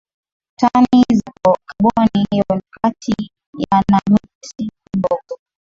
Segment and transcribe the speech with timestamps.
[0.59, 1.31] Tani za
[1.65, 5.37] kaboni hiyo ni kati ya na miti ndogo